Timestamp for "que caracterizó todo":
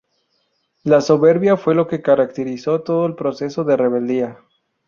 1.87-3.05